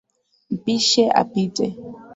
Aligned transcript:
Mpishe 0.55 1.03
apite. 1.21 1.65